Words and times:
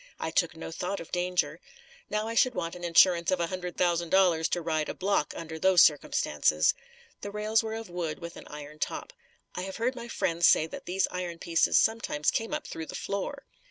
I 0.19 0.31
took 0.31 0.57
no 0.57 0.71
thought 0.71 0.99
of 0.99 1.11
danger. 1.11 1.59
Now 2.09 2.27
I 2.27 2.33
should 2.33 2.55
want 2.55 2.73
an 2.75 2.83
insurance 2.83 3.29
of 3.29 3.37
$100,000 3.37 4.49
to 4.49 4.61
ride 4.63 4.89
a 4.89 4.95
block 4.95 5.31
under 5.37 5.59
those 5.59 5.83
circumstances. 5.83 6.73
The 7.21 7.29
rails 7.29 7.61
were 7.61 7.75
of 7.75 7.87
wood, 7.87 8.17
with 8.17 8.35
an 8.35 8.47
iron 8.47 8.79
top. 8.79 9.13
I 9.53 9.61
have 9.61 9.75
heard 9.77 9.95
my 9.95 10.07
friends 10.07 10.47
say 10.47 10.65
that 10.65 10.87
these 10.87 11.07
iron 11.11 11.37
pieces 11.37 11.77
sometimes 11.77 12.31
came 12.31 12.51
up 12.51 12.65
through 12.65 12.87
the 12.87 12.95
floor. 12.95 13.45